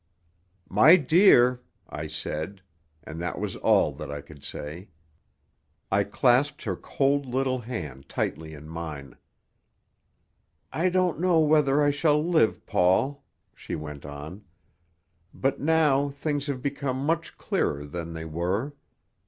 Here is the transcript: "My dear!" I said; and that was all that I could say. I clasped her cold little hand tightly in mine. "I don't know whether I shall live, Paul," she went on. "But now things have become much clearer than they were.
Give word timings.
"My 0.67 0.95
dear!" 0.95 1.61
I 1.87 2.07
said; 2.07 2.63
and 3.03 3.21
that 3.21 3.37
was 3.39 3.55
all 3.57 3.91
that 3.91 4.09
I 4.09 4.19
could 4.21 4.43
say. 4.43 4.87
I 5.91 6.05
clasped 6.05 6.63
her 6.63 6.75
cold 6.75 7.27
little 7.27 7.59
hand 7.59 8.09
tightly 8.09 8.55
in 8.55 8.67
mine. 8.67 9.15
"I 10.73 10.89
don't 10.89 11.19
know 11.19 11.39
whether 11.41 11.83
I 11.83 11.91
shall 11.91 12.19
live, 12.27 12.65
Paul," 12.65 13.23
she 13.53 13.75
went 13.75 14.03
on. 14.03 14.43
"But 15.35 15.59
now 15.61 16.09
things 16.09 16.47
have 16.47 16.63
become 16.63 17.05
much 17.05 17.37
clearer 17.37 17.85
than 17.85 18.13
they 18.13 18.25
were. 18.25 18.73